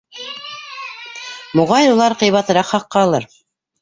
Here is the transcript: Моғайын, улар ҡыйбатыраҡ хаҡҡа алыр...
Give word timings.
Моғайын, 1.61 1.93
улар 1.99 2.17
ҡыйбатыраҡ 2.23 2.73
хаҡҡа 2.75 3.05
алыр... 3.09 3.29